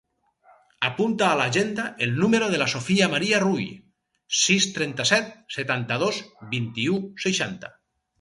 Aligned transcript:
Apunta 0.87 1.25
a 1.25 1.33
l'agenda 1.39 1.83
el 2.05 2.15
número 2.21 2.47
de 2.53 2.61
la 2.61 2.67
Sofia 2.73 3.09
maria 3.11 3.41
Rull: 3.43 3.67
sis, 4.39 4.67
trenta-set, 4.79 5.29
setanta-dos, 5.57 6.23
vint-i-u, 6.55 6.97
seixanta. 7.27 7.71